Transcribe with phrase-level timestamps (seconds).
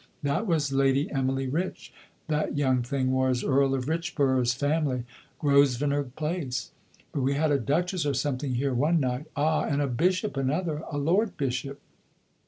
[0.23, 1.93] That was Lady Emily Rich,
[2.27, 5.03] that young thing was, Earl of Richborough's family
[5.37, 6.71] Grosvenor Place.
[7.11, 10.81] But we had a Duchess or something here one night ah, and a Bishop another,
[10.91, 11.79] a Lord Bishop.